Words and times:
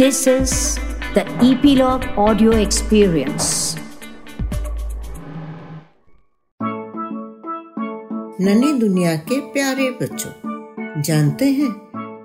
This 0.00 0.26
is 0.26 0.52
the 1.14 1.22
Epilogue 1.46 2.04
Audio 2.16 2.52
Experience. 2.52 3.48
नन्ही 8.40 8.72
दुनिया 8.72 9.14
के 9.16 9.40
प्यारे 9.40 9.90
बच्चों 9.90 10.32
जानते 11.02 11.44
हैं 11.44 11.68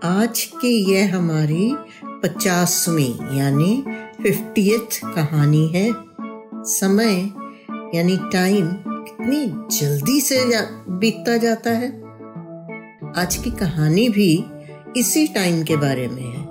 आज 0.04 0.46
की 0.46 0.94
यह 0.94 1.18
हमारी 1.18 1.76
पचासवीं 2.24 3.38
यानी 3.38 3.86
फिफ्टियथ 4.24 5.00
कहानी 5.16 5.68
है। 5.68 5.92
समय 6.56 7.16
यानी 7.96 8.18
टाइम 8.18 8.68
कितनी 8.88 9.46
जल्दी 9.78 10.22
से 10.22 10.50
जा, 10.52 10.62
बीतता 10.90 11.38
जाता 11.38 11.70
है। 11.70 11.92
आज 13.22 13.36
की 13.36 13.52
कहानी 13.52 14.10
भी 14.10 14.46
इसी 14.98 15.28
टाइम 15.28 15.64
के 15.64 15.76
बारे 15.76 16.08
में 16.08 16.24
है। 16.24 16.45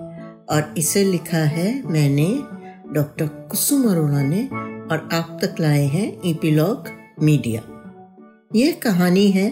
और 0.49 0.75
इसे 0.79 1.05
लिखा 1.05 1.45
है 1.49 1.69
मैंने 1.89 2.27
डॉक्टर 2.95 3.27
कुसुम 3.51 3.89
अरोड़ा 3.91 4.23
ने 4.23 4.43
और 4.91 5.09
आप 5.13 5.39
तक 5.43 5.61
लाए 5.61 5.85
हैं 5.87 6.07
ईपीलॉग 6.27 6.89
मीडिया 7.23 7.63
यह 8.55 8.73
कहानी 8.83 9.31
है 9.31 9.49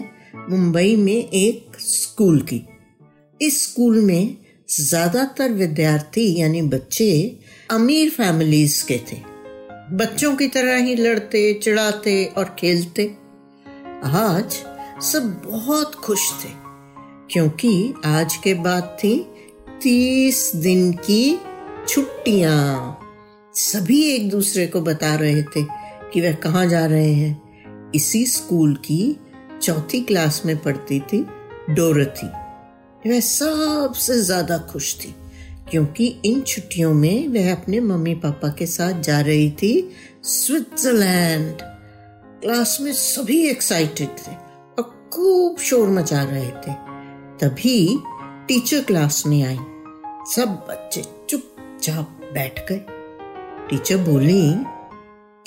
मुंबई 0.49 0.95
में 0.95 1.13
एक 1.13 1.77
स्कूल 1.79 2.39
की। 2.43 2.61
इस 3.41 3.61
स्कूल 3.63 3.99
में 4.01 4.37
ज़्यादातर 4.69 5.51
विद्यार्थी 5.51 6.25
यानी 6.39 6.61
बच्चे 6.63 7.09
अमीर 7.69 8.09
फैमिलीज़ 8.09 8.83
के 8.87 8.97
थे। 9.11 9.17
बच्चों 9.93 10.35
की 10.35 10.47
तरह 10.47 10.75
ही 10.77 10.95
लड़ते, 10.95 11.53
चिढ़ाते 11.53 12.23
और 12.27 12.55
खेलते। 12.59 13.05
आज 14.05 14.57
सब 15.03 15.41
बहुत 15.45 15.95
खुश 15.95 16.29
थे, 16.43 16.49
क्योंकि 17.31 17.93
आज 18.05 18.35
के 18.35 18.53
बाद 18.53 18.97
थी 18.99 19.15
तीस 19.83 20.51
दिन 20.55 20.91
की 21.05 21.39
छुट्टियाँ। 21.87 22.99
सभी 23.53 24.01
एक 24.03 24.29
दूसरे 24.29 24.65
को 24.67 24.81
बता 24.81 25.13
रहे 25.15 25.41
थे 25.45 25.63
कि 26.13 26.21
वह 26.21 26.33
कहाँ 26.43 26.65
जा 26.67 26.85
रहे 26.85 27.11
हैं। 27.13 27.91
इसी 27.91 28.25
स्कूल 28.25 28.75
की 28.85 29.15
चौथी 29.61 29.99
क्लास 30.01 30.41
में 30.45 30.55
पढ़ती 30.57 30.99
थी 30.99 31.19
डोरथी। 31.69 32.27
वह 33.05 33.19
सबसे 33.19 34.21
ज़्यादा 34.21 34.57
खुश 34.71 34.93
थी, 34.95 35.13
क्योंकि 35.71 36.07
इन 36.25 36.41
छुट्टियों 36.43 36.93
में 36.93 37.27
वह 37.27 37.51
अपने 37.51 37.79
मम्मी 37.81 38.15
पापा 38.15 38.49
के 38.49 38.65
साथ 38.65 39.01
जा 39.01 39.19
रही 39.21 39.51
थी 39.51 39.73
स्विट्जरलैंड। 40.25 41.61
क्लास 42.41 42.77
में 42.81 42.91
सभी 42.93 43.41
एक्साइटेड 43.47 44.17
थे 44.19 44.31
और 44.31 44.89
खूब 45.13 45.59
शोर 45.61 45.89
मचा 45.89 46.23
रहे 46.23 46.49
थे। 46.57 46.73
तभी 47.39 47.77
टीचर 48.47 48.83
क्लास 48.83 49.23
में 49.27 49.41
आई। 49.43 49.59
सब 50.27 50.47
बच्चे 50.47 51.03
चुपचाप 51.29 52.31
बैठ 52.33 52.71
गए। 52.71 52.81
टीचर 53.69 53.97
बोली, 53.97 54.51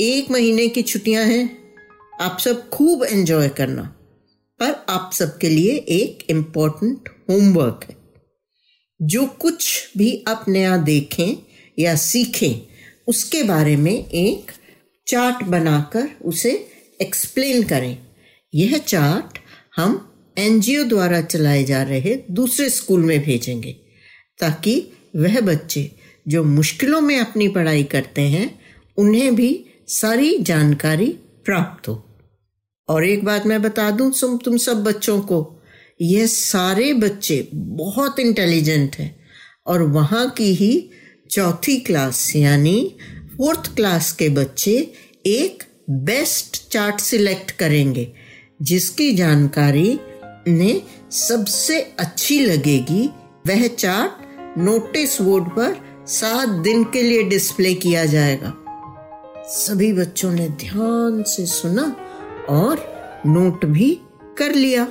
एक 0.00 0.30
महीने 0.30 0.69
की 0.69 0.82
छुट्टियाँ 0.82 1.24
हैं, 1.24 1.74
आप 2.20 2.38
सब 2.38 2.69
खूब 2.69 3.04
एंजॉय 3.04 3.48
करना, 3.48 3.82
पर 4.60 4.86
आप 4.88 5.10
सबके 5.12 5.48
लिए 5.48 5.72
एक 5.72 6.30
इम्पोर्टेंट 6.30 7.08
होमवर्क 7.30 7.86
है। 7.91 7.97
जो 9.02 9.27
कुछ 9.27 9.88
भी 9.97 10.24
आप 10.28 10.44
नया 10.48 10.77
देखें 10.77 11.36
या 11.78 11.97
सीखें, 11.97 12.66
उसके 13.06 13.42
बारे 13.42 13.77
में 13.77 14.10
एक 14.10 14.52
चार्ट 15.06 15.44
बनाकर 15.44 16.08
उसे 16.24 16.69
एक्सप्लेन 17.02 17.62
करें। 17.62 17.98
यह 18.54 18.78
चार्ट 18.78 19.38
हम 19.77 20.14
एनजीओ 20.38 20.84
द्वारा 20.84 21.20
चलाए 21.20 21.64
जा 21.64 21.82
रहे 21.82 22.19
दूसरे 22.30 22.70
स्कूल 22.70 23.02
में 23.02 23.20
भेजेंगे। 23.20 23.85
ताकि 24.40 24.80
वह 25.16 25.40
बच्चे 25.40 25.90
जो 26.28 26.44
मुश्किलों 26.44 27.00
में 27.00 27.18
अपनी 27.18 27.48
पढ़ाई 27.48 27.82
करते 27.84 28.22
हैं, 28.22 28.58
उन्हें 28.96 29.34
भी 29.34 29.64
सारी 29.88 30.38
जानकारी 30.38 31.08
प्राप्त 31.44 31.88
हो। 31.88 32.02
और 32.88 33.04
एक 33.04 33.25
बात 33.25 33.46
मैं 33.46 33.62
बता 33.62 33.91
दूँ 33.91 34.12
तुम 34.12 34.36
तुम 34.38 34.56
सब 34.56 34.82
बच्चों 34.84 35.20
को 35.20 35.62
यह 36.00 36.26
सारे 36.26 36.92
बच्चे 36.92 37.48
बहुत 37.54 38.19
इंटेलिजेंट 38.19 38.96
हैं 38.96 39.14
और 39.66 39.82
वहाँ 39.82 40.28
की 40.30 40.54
ही 40.54 40.91
चौथी 41.30 41.76
क्लास 41.80 42.36
यानी 42.36 42.96
फोर्थ 43.36 43.75
क्लास 43.76 44.12
के 44.12 44.28
बच्चे 44.28 44.92
एक 45.26 45.64
बेस्ट 45.91 46.69
चार्ट 46.70 47.00
सिलेक्ट 47.00 47.50
करेंगे, 47.50 48.12
जिसकी 48.62 49.12
जानकारी 49.12 49.98
ने 50.48 50.82
सबसे 51.10 51.80
अच्छी 51.98 52.41
लगेगी 52.41 53.06
वह 53.46 53.66
चार्ट 53.66 54.25
नोटिस 54.59 55.21
बोर्ड 55.22 55.44
पर 55.44 55.77
सात 56.06 56.49
दिन 56.49 56.84
के 56.84 57.03
लिए 57.03 57.22
डिस्प्ले 57.22 57.75
किया 57.75 58.05
जाएगा। 58.05 58.55
सभी 59.47 59.93
बच्चों 59.93 60.33
ने 60.33 60.49
ध्यान 60.49 61.22
से 61.22 61.47
सुना 61.47 61.97
और 62.49 62.84
नोट 63.27 63.65
भी 63.65 64.00
कर 64.39 64.55
लिया। 64.55 64.84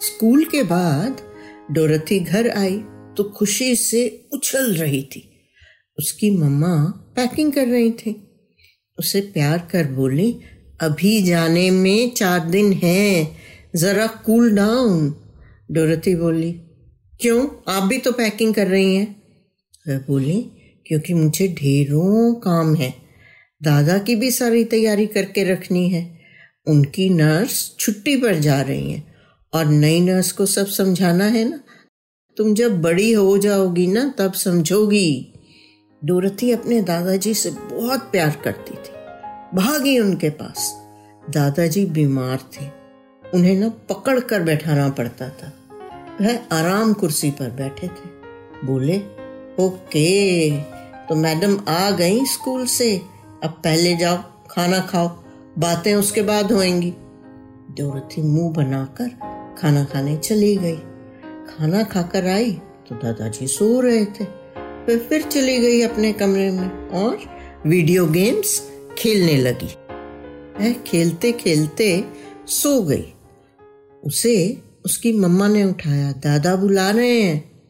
स्कूल 0.00 0.44
के 0.44 0.62
बाद 0.62 1.20
डोरथी 1.70 2.20
घर 2.20 2.50
आई 2.50 2.78
तो 3.16 3.24
खुशी 3.24 3.76
से 3.76 4.28
उछल 4.32 4.74
रही 4.74 5.02
थी। 5.02 5.30
उसकी 5.98 6.30
मम्मा 6.30 6.76
पैकिंग 7.16 7.52
कर 7.52 7.66
रही 7.66 7.90
थी। 7.90 8.28
उसे 8.98 9.20
प्यार 9.20 9.68
कर 9.72 9.92
बोली, 9.92 10.40
अभी 10.80 11.22
जाने 11.22 11.70
में 11.70 12.14
चार 12.14 12.40
दिन 12.40 12.72
है, 12.72 13.36
जरा 13.76 14.06
कूल 14.06 14.50
डाउन 14.50 15.14
डोरथी 15.70 16.14
बोली 16.14 16.60
क्यों? 17.24 17.72
आप 17.72 17.82
भी 17.82 17.98
तो 17.98 18.12
पैकिंग 18.12 18.54
कर 18.54 18.66
रही 18.66 18.96
हैं। 18.96 19.22
वह 19.88 19.98
बोली, 19.98 20.50
क्योंकि 20.86 21.14
मुझे 21.14 21.48
ढेरों 21.48 22.34
काम 22.34 22.74
है। 22.74 22.94
दादा 23.62 23.98
की 23.98 24.16
भी 24.16 24.30
सारी 24.30 24.64
तैयारी 24.64 25.06
करके 25.06 25.44
रखनी 25.44 25.88
है। 25.88 26.20
उनकी 26.66 27.08
नर्स 27.08 27.76
छुट्टी 27.80 28.16
पर 28.16 28.34
जा 28.34 28.60
रही 28.60 28.92
हैं। 28.92 29.14
और 29.52 29.66
नई 29.66 30.00
नर्स 30.00 30.32
को 30.32 30.46
सब 30.46 30.66
समझाना 30.66 31.24
है 31.24 31.50
ना? 31.50 31.60
तुम 32.36 32.54
जब 32.54 32.82
बड़ी 32.82 33.12
हो 33.12 33.38
जाओगी 33.38 33.86
ना, 33.86 34.14
तब 34.18 34.32
समझोगी। 34.32 35.34
डोरथी 36.04 36.50
अपने 36.50 36.82
दादाजी 36.82 37.34
से 37.34 37.50
बहुत 37.50 38.00
प्यार 38.00 38.40
करती 38.44 38.74
थी। 38.74 38.92
भागी 39.56 39.98
उनके 39.98 40.30
पास। 40.30 40.72
दादाजी 41.30 41.86
बीमार 41.86 42.38
थे। 42.38 42.66
उन्हें 43.34 43.54
ना 43.54 43.68
पकड़ 43.68 44.20
कर 44.20 44.42
बैठाना 44.42 44.88
पड़ता 44.88 45.28
था। 45.28 45.60
वह 46.20 46.38
आराम 46.52 46.92
कुर्सी 46.92 47.30
पर 47.30 47.50
बैठे 47.50 47.86
थे। 47.86 48.12
बोले, 48.64 48.96
ओके 49.64 50.60
तो 51.08 51.14
मैडम 51.14 51.58
आ 51.68 51.90
गई 51.90 52.24
स्कूल 52.24 52.66
से। 52.66 52.96
अब 53.44 53.50
पहले 53.50 53.96
जाओ, 53.96 54.16
खाना 54.50 54.78
खाओ, 54.80 55.08
बातें 55.58 55.94
उसके 55.94 56.22
बाद 56.22 56.52
होएँगी। 56.52 56.90
डोरथी 57.70 58.22
मुँह 58.22 58.52
बनाकर 58.52 59.08
खाना 59.58 59.84
खाने 59.84 60.16
चली 60.16 60.56
गई। 60.56 60.76
खाना 61.48 61.82
खाकर 61.82 62.26
आई 62.26 62.50
तो 62.88 62.94
दादाजी 62.94 63.46
सो 63.46 63.80
रहे 63.80 64.04
थे। 64.04 64.24
वे 64.86 64.96
फिर 64.98 65.22
चली 65.22 65.58
गई 65.58 65.82
अपने 65.82 66.12
कमरे 66.12 66.50
में 66.50 66.88
और 66.88 67.18
वीडियो 67.66 68.06
गेम्स 68.06 68.70
खेलने 68.98 69.36
लगी। 69.36 69.74
वह 70.60 70.72
खेलते 70.72 71.32
खेलते 71.32 72.04
सो 72.46 72.82
गई। 72.82 73.12
उसे 74.04 74.62
उसकी 74.84 75.12
मम्मा 75.12 75.48
ने 75.48 75.64
उठाया, 75.64 76.12
दादा 76.12 76.56
बुला 76.56 76.90
रहे 76.90 77.22
हैं। 77.22 77.62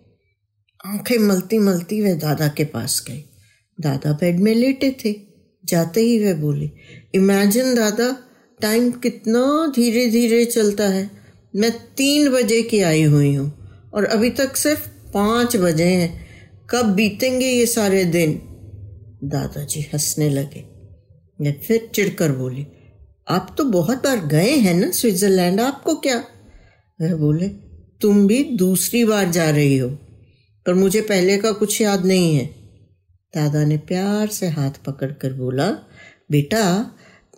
आँखें 0.86 1.18
मलती 1.18 1.58
मलती 1.58 2.02
वह 2.02 2.14
दादा 2.14 2.48
के 2.48 2.64
पास 2.64 3.04
गई। 3.08 3.24
दादा 3.80 4.12
बेड 4.12 4.40
में 4.40 4.54
लेटे 4.54 4.96
थे। 5.04 5.14
जाते 5.64 6.00
ही 6.00 6.24
वह 6.24 6.34
बोली, 6.34 6.72
इमेजिन 7.14 7.74
दादा, 7.74 8.16
टाइम 8.60 8.90
कितना 8.90 9.72
धीरे 9.76 10.10
धीरे 10.10 10.44
चलता 10.44 10.88
है। 10.88 11.10
मैं 11.56 11.70
तीन 11.96 12.28
बजे 12.28 12.62
की 12.62 12.80
आई 12.80 13.02
हुई 13.02 13.34
हूँ 13.34 13.52
और 13.94 14.04
अभी 14.04 14.30
तक 14.30 14.56
सिर्फ़ 14.56 14.88
पाँच 15.12 15.56
बजे 15.56 15.84
हैं। 15.84 16.26
कब 16.70 16.84
बीतेंगे 16.84 17.46
ये 17.46 17.66
सारे 17.66 18.04
दिन? 18.04 18.32
दादाजी 19.24 19.80
हंसने 19.80 20.30
लगे। 20.30 20.64
मैं 21.40 21.60
फिर 21.60 21.90
चिढ़कर 21.94 22.32
बोली, 22.32 22.66
आप 23.28 23.54
तो 23.58 23.64
बहुत 23.64 24.04
बार 24.04 24.26
गए 24.26 24.50
हैं 24.50 24.74
ना 24.74 24.90
स्विट्जरलैंड? 24.90 25.60
आपको 25.60 25.94
क्या 25.94 26.24
वह 27.00 27.14
बोले, 27.16 27.48
तुम 28.00 28.26
भी 28.26 28.42
दूसरी 28.56 29.04
बार 29.04 29.30
जा 29.30 29.48
रही 29.50 29.76
हो, 29.78 29.88
पर 30.66 30.74
मुझे 30.74 31.00
पहले 31.02 31.36
का 31.38 31.52
कुछ 31.52 31.80
याद 31.80 32.04
नहीं 32.06 32.34
है। 32.36 32.44
दादा 33.34 33.64
ने 33.64 33.76
प्यार 33.78 34.28
से 34.28 34.48
हाथ 34.48 34.84
पकड़कर 34.86 35.32
बोला, 35.32 35.70
बेटा 36.30 36.64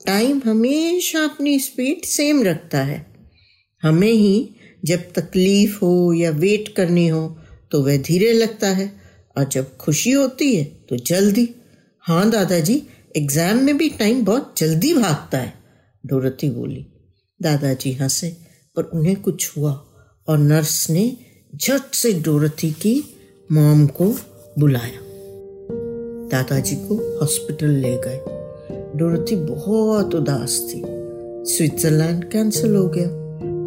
टाइम 0.07 0.41
हमेशा 0.45 1.25
अपनी 1.25 1.59
स्पीड 1.61 2.05
सेम 2.07 2.43
रखता 2.43 2.83
है। 2.85 3.05
हमें 3.83 4.13
ही 4.13 4.49
जब 4.83 5.11
तकलीफ़ 5.13 5.77
हो 5.77 6.13
या 6.13 6.31
वेट 6.33 6.69
करनी 6.77 7.07
हो 7.09 7.27
तो 7.73 7.83
वह 7.83 7.97
धीरे 7.99 8.33
लगता 8.33 8.69
है, 8.69 8.91
और 9.37 9.45
जब 9.45 9.77
खुशी 9.77 10.11
होती 10.13 10.55
है 10.55 10.65
तो 10.89 10.97
जल्दी। 11.07 11.49
हाँ 12.05 12.31
दादाजी 12.31 12.83
एग्ज़ाम 13.17 13.59
में 13.59 13.77
भी 13.79 13.89
टाइम 13.91 14.25
बहुत 14.25 14.55
जल्दी 14.59 14.93
भागता 14.95 15.39
है, 15.39 15.53
डोरती 16.05 16.51
बोली। 16.51 16.87
दादाजी 17.41 17.93
हंसे। 17.93 18.37
पर 18.77 18.83
उन्हें 18.83 19.23
कुछ 19.23 19.59
हुआ 19.59 19.85
और 20.29 20.39
नर्स 20.39 20.91
ने 20.91 21.17
झट 21.57 21.95
से 21.95 22.13
डोरथी 22.13 22.71
की 22.71 23.17
मॉम 23.53 23.87
को 23.87 24.05
बुलाया। 24.59 25.07
दादाजी 26.31 26.77
को 26.77 27.19
हॉस्पिटल 27.21 27.69
ले 27.69 27.97
गए। 27.97 28.25
डोरथी 28.97 29.37
बहुत 29.37 30.15
उदास 30.15 30.71
थी। 30.71 30.83
स्विट्जरलैंड 31.55 32.25
कैंसिल 32.25 32.77
हो 32.77 32.89
गया 32.89 33.09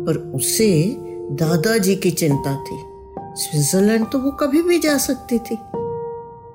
पर 0.06 0.32
उसे 0.36 0.96
दादाजी 1.32 1.96
की 1.96 2.12
चिंता 2.12 2.64
थी। 2.64 2.80
स्विट्जरलैंड 3.20 4.06
तो 4.12 4.20
वो 4.20 4.32
कभी 4.32 4.62
भी 4.62 4.80
जा 4.80 4.98
सकती 4.98 5.40
थी। 5.40 5.56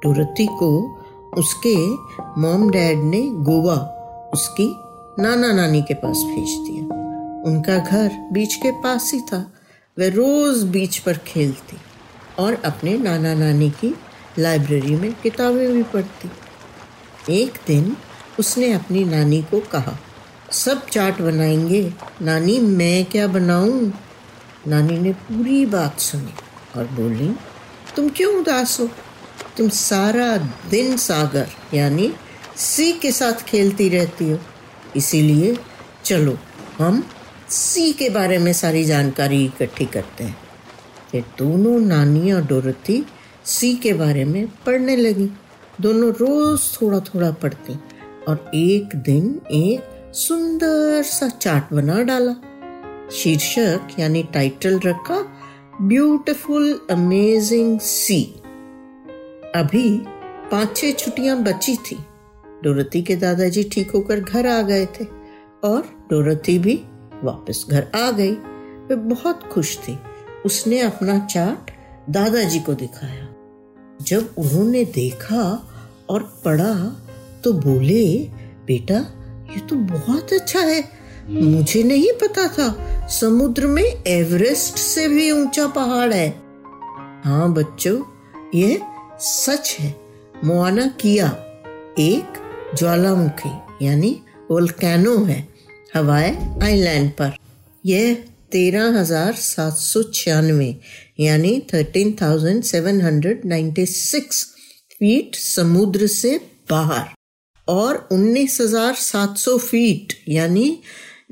डोरथी 0.04 0.46
को 0.46 0.98
उसके 1.38 1.76
मॉम 2.40 2.70
डैड 2.70 2.98
ने 2.98 3.22
गोवा 3.22 3.90
उसकी 4.34 4.74
नाना 5.22 5.52
नानी 5.52 5.82
के 5.82 5.94
पास 5.94 6.16
भेज 6.16 6.68
दिया। 6.68 6.83
उनका 7.44 7.78
घर 7.78 8.28
बीच 8.32 8.54
के 8.54 8.70
पास 8.70 9.10
ही 9.14 9.20
था। 9.20 9.52
वह 9.98 10.08
रोज 10.08 10.62
बीच 10.62 10.98
पर 10.98 11.18
खेलती 11.18 11.76
और 12.38 12.62
अपने 12.64 12.98
नाना 12.98 13.34
नानी 13.34 13.70
की 13.70 13.94
लाइब्रेरी 14.38 14.96
में 14.96 15.12
किताबें 15.12 15.72
भी 15.72 15.82
पढ़ती। 15.82 16.30
एक 17.42 17.52
दिन 17.66 17.96
उसने 18.38 18.72
अपनी 18.72 19.04
नानी 19.04 19.42
को 19.42 19.60
कहा, 19.60 19.98
सब 20.50 20.86
चाट 20.86 21.20
बनाएँगे। 21.20 21.92
नानी, 22.22 22.58
मैं 22.58 23.04
क्या 23.04 23.26
बनाऊँ? 23.26 23.92
नानी 24.68 24.98
ने 24.98 25.12
पूरी 25.12 25.66
बात 25.66 26.00
सुनी 26.00 26.34
और 26.76 26.84
बोली, 26.86 27.36
तुम 27.96 28.08
क्यों 28.08 28.34
उदास 28.34 28.80
हो? 28.80 28.88
तुम 29.56 29.68
सारा 29.68 30.36
दिन 30.70 30.96
सागर, 30.96 31.48
यानी 31.74 32.12
सी 32.56 32.92
के 32.92 33.12
साथ 33.12 33.32
खेलती 33.32 33.88
रहती 33.88 34.30
हो। 34.30 34.38
इसीलिए 34.96 35.58
चलो, 36.04 36.38
हम 36.78 37.08
सी 37.48 37.92
के 37.92 38.08
बारे 38.10 38.38
में 38.38 38.52
सारी 38.52 38.84
जानकारी 38.84 39.44
इकट्ठी 39.44 39.84
करते 39.86 40.24
हैं। 40.24 40.36
ये 41.14 41.20
दोनों 41.38 41.78
नानी 41.80 42.32
और 42.32 42.42
डोरथी 42.42 43.04
सी 43.44 43.74
के 43.76 43.92
बारे 43.92 44.24
में 44.24 44.46
पढ़ने 44.66 44.96
लगी। 44.96 45.30
दोनों 45.80 46.10
रोज 46.12 46.60
थोड़ा 46.82 47.00
थोड़ा 47.00 47.30
पढ़ती 47.30 47.74
और 48.28 48.50
एक 48.54 48.96
दिन 48.96 49.40
एक 49.52 50.12
सुंदर 50.14 51.02
सा 51.02 51.28
चार्ट 51.28 51.72
बना 51.74 52.02
डाला। 52.02 52.34
शीर्षक 53.12 53.88
यानी 53.98 54.22
टाइटल 54.22 54.78
रखा 54.78 55.20
ब्यूटिफुल 55.82 56.80
अमेजिंग 56.90 57.78
सी 57.80 58.22
अभी 59.54 59.88
पाँच 60.50 60.76
छह 60.76 60.92
छुट्टियाँ 60.92 61.36
बची 61.42 61.76
थी। 61.76 61.96
डोरती 62.64 63.02
के 63.02 63.16
दादाजी 63.16 63.62
ठीक 63.64 63.90
होकर 63.90 64.20
घर 64.20 64.46
आ 64.46 64.60
गए 64.62 64.86
थे 64.86 65.04
और 65.64 65.80
डोरती 66.10 66.58
भी 66.58 66.82
वापस 67.24 67.64
घर 67.70 67.86
आ 67.94 68.10
गई। 68.10 68.32
वे 68.88 68.96
बहुत 68.96 69.42
खुश 69.42 69.78
थी। 69.78 69.98
उसने 70.46 70.80
अपना 70.80 71.18
चार्ट 71.18 71.70
दादाजी 72.10 72.60
को 72.60 72.74
दिखाया। 72.74 73.28
जब 74.02 74.34
उन्होंने 74.38 74.84
देखा 74.84 75.68
और 76.08 76.42
पढ़ा 76.44 77.00
तो 77.44 77.52
बोले, 77.52 78.30
बेटा, 78.66 78.94
ये 79.54 79.60
तो 79.60 79.76
बहुत 79.76 80.32
अच्छा 80.32 80.60
है। 80.60 80.88
मुझे 81.28 81.82
नहीं 81.82 82.12
पता 82.12 82.48
था, 82.48 83.06
समुद्र 83.06 83.66
में 83.66 84.04
एवरेस्ट 84.06 84.76
से 84.78 85.08
भी 85.08 85.30
ऊँचा 85.30 85.66
पहाड़ 85.66 86.12
है। 86.12 86.28
हाँ 87.24 87.52
बच्चों, 87.52 88.02
ये 88.54 88.80
सच 89.18 89.76
है। 89.80 90.00
मोआना 90.44 90.86
किया 90.86 91.26
एक 91.98 92.32
ज्वालामुखी, 92.74 93.84
यानी 93.86 94.22
वोल्केनो 94.50 95.24
है। 95.24 95.53
हवाई 95.94 96.30
आइलैंड 96.62 97.10
पर। 97.12 97.36
यह 97.84 98.14
तेरह 98.52 98.98
हज़ार 98.98 99.34
सात 99.34 99.76
सौ 99.78 100.02
छियानवे, 100.14 100.74
यानी 101.20 101.52
thirteen 101.72 102.10
thousand 102.20 102.62
seven 102.64 103.00
hundred 103.00 103.44
ninety 103.46 103.84
six 103.88 104.44
feet 104.92 105.36
समुद्र 105.36 106.06
से 106.06 106.36
बाहर 106.70 107.06
और 107.68 108.08
उन्नीस 108.12 108.60
हज़ार 108.60 108.94
सात 108.96 109.36
सौ 109.38 109.56
फीट 109.60 110.12
यानी 110.28 110.66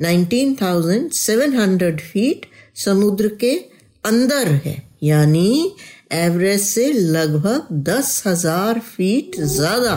nineteen 0.02 0.54
thousand 0.62 1.10
seven 1.14 1.56
hundred 1.56 2.00
feet 2.02 2.46
समुद्र 2.76 3.28
के 3.40 3.54
अंदर 4.04 4.48
है, 4.64 4.76
यानी 5.02 5.74
एवरेज 6.12 6.60
से 6.60 6.90
लगभग 6.92 7.68
दस 7.88 8.22
हज़ार 8.26 8.78
फीट 8.86 9.36
ज़्यादा। 9.40 9.96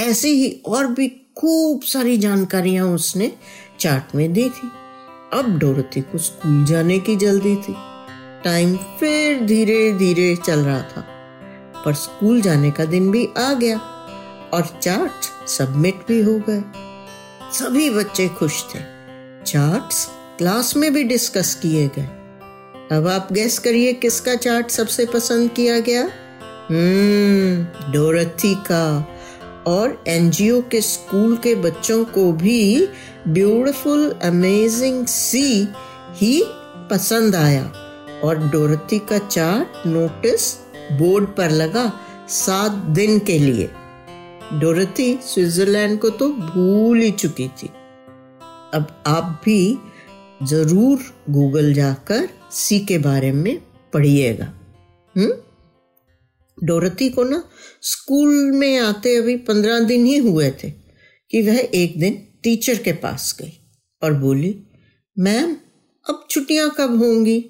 ऐसे 0.00 0.28
ही 0.30 0.50
और 0.66 0.86
भी 0.94 1.08
खूब 1.36 1.82
सारी 1.82 2.16
जानकारियाँ 2.18 2.86
उसने 2.86 3.32
चार्ट 3.80 4.14
में 4.14 4.32
दी 4.32 4.48
अब 5.32 5.58
डोरती 5.58 6.00
को 6.00 6.18
स्कूल 6.18 6.64
जाने 6.64 6.98
की 6.98 7.16
जल्दी 7.16 7.54
थी। 7.56 7.74
टाइम 8.44 8.76
फिर 9.00 9.40
धीरे 9.40 9.92
धीरे 9.92 10.36
चल 10.36 10.60
रहा 10.60 10.80
था, 10.82 11.04
पर 11.84 11.94
स्कूल 11.94 12.40
जाने 12.40 12.70
का 12.70 12.84
दिन 12.84 13.10
भी 13.10 13.28
आ 13.38 13.52
गया 13.52 13.78
और 14.54 14.78
चार्ट 14.82 15.48
सबमिट 15.48 16.06
भी 16.08 16.22
हो 16.22 16.38
गए। 16.48 16.62
सभी 17.52 17.90
बच्चे 17.90 18.28
खुश 18.28 18.64
थे। 18.64 18.80
चार्ट्स 19.46 20.06
क्लास 20.38 20.76
में 20.76 20.92
भी 20.94 21.04
डिस्कस 21.04 21.54
किए 21.54 21.90
गए। 21.98 22.08
अब 22.96 23.08
आप 23.08 23.32
गैस 23.32 23.58
करिए 23.58 23.92
किसका 23.92 24.34
चार्ट 24.34 24.70
सबसे 24.70 25.06
पसंद 25.06 25.50
किया 25.50 25.78
गया? 25.80 26.02
हम्म 26.70 27.92
डोरथी 27.92 28.54
का। 28.54 29.08
और 29.66 30.04
एनजीओ 30.08 30.62
के 30.62 30.80
स्कूल 30.80 31.36
के 31.36 31.54
बच्चों 31.54 32.04
को 32.04 32.32
भी 32.32 32.88
ब्यूटीफुल, 33.28 34.10
अमेजिंग 34.10 35.06
सी 35.06 35.68
ही 36.12 36.42
पसंद 36.90 37.36
आया। 37.36 37.72
और 38.24 38.38
डोरथी 38.38 38.98
का 38.98 39.18
चार्ट 39.18 39.86
नोटिस 39.86 40.54
बोर्ड 40.92 41.28
पर 41.28 41.50
लगा 41.50 41.92
सात 42.28 42.72
दिन 42.72 43.18
के 43.18 43.38
लिए। 43.38 43.70
डोरथी 44.52 45.18
स्विट्जरलैंड 45.22 46.00
को 46.00 46.10
तो 46.10 46.28
भूल 46.28 47.00
ही 47.00 47.10
चुकी 47.10 47.48
थी। 47.48 47.70
अब 48.74 49.02
आप 49.06 49.40
भी 49.44 49.78
ज़रूर 50.42 50.98
गूगल 51.30 51.74
जाकर 51.74 52.28
सी 52.52 52.80
के 52.80 52.98
बारे 52.98 53.32
में 53.32 53.62
पढ़िएगा। 53.92 54.44
हम्म? 55.16 55.32
डोरथी 56.62 57.08
को 57.10 57.24
ना 57.24 57.42
स्कूल 57.82 58.28
में 58.52 58.78
आते 58.78 59.16
अभी 59.16 59.36
पंद्रह 59.36 59.80
दिन 59.80 60.04
ही 60.06 60.16
हुए 60.16 60.50
थे 60.50 60.70
कि 61.30 61.42
वह 61.42 61.58
एक 61.74 61.98
दिन 62.00 62.22
टीचर 62.42 62.78
के 62.78 62.92
पास 62.92 63.36
गई 63.40 63.52
और 64.02 64.12
बोली, 64.12 64.54
मैम, 65.18 65.56
अब 66.06 66.26
छुट्टियाँ 66.30 66.70
कब 66.78 67.02
होंगी? 67.02 67.44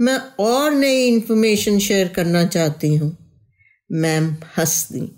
मैं 0.00 0.16
और 0.38 0.74
नई 0.74 1.06
इंफॉर्मेशन 1.06 1.78
शेयर 1.78 2.08
करना 2.08 2.44
चाहती 2.44 2.94
हूँ. 2.94 3.16
मैम 3.92 4.34
हंस 4.58 4.88
दी 4.92 5.10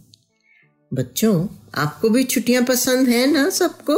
बच्चों, 0.93 1.47
आपको 1.75 2.09
भी 2.09 2.25
छुट्टियाँ 2.25 2.63
पसंद 2.65 3.09
है 3.09 3.27
ना 3.33 3.49
सबको? 3.51 3.95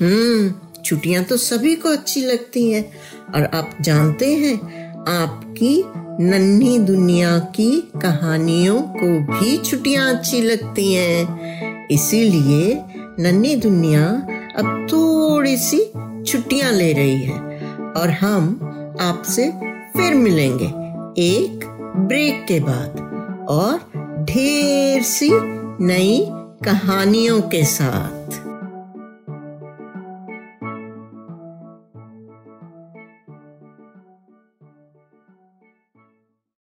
हम्म 0.00 0.82
छुट्टियाँ 0.82 1.24
तो 1.24 1.36
सभी 1.36 1.74
को 1.76 1.88
अच्छी 1.88 2.20
लगती 2.20 2.70
हैं 2.72 2.92
और 3.34 3.44
आप 3.44 3.76
जानते 3.80 4.34
हैं, 4.34 4.54
आपकी 5.08 5.82
नन्ही 6.22 6.78
दुनिया 6.78 7.38
की 7.38 7.90
कहानियों 8.02 8.82
को 8.82 9.06
भी 9.32 9.56
छुट्टियाँ 9.56 10.14
अच्छी 10.14 10.40
लगती 10.42 10.94
हैं। 10.94 11.88
इसीलिए 11.88 12.82
नन्ही 13.18 13.56
दुनिया 13.56 14.06
अब 14.56 14.86
थोड़ी 14.92 15.56
सी 15.56 15.78
छुट्टियाँ 16.26 16.72
ले 16.72 16.92
रही 16.92 17.22
है। 17.22 17.38
और 17.96 18.10
हम 18.10 18.58
आपसे 19.00 19.50
फिर 19.96 20.14
मिलेंगे 20.14 20.66
एक 21.22 21.60
ब्रेक 21.96 22.44
के 22.48 22.60
बाद 22.60 23.00
और 23.50 23.78
ढेर 24.30 25.02
सी 25.02 25.30
नई 25.84 26.26
कहानियों 26.64 27.40
के 27.40 27.64
साथ। 27.64 28.19